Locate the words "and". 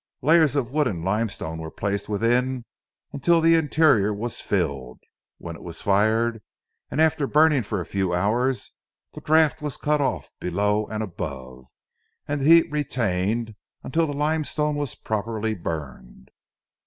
0.87-1.05, 6.89-6.99, 10.87-11.03, 12.27-12.41